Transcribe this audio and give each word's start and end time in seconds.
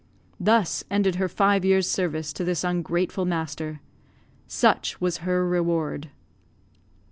Thus 0.39 0.83
ended 0.89 1.17
her 1.17 1.29
five 1.29 1.63
years' 1.63 1.87
service 1.87 2.33
to 2.33 2.43
this 2.43 2.63
ungrateful 2.63 3.23
master. 3.23 3.81
Such 4.47 4.99
was 4.99 5.17
her 5.17 5.47
reward! 5.47 6.09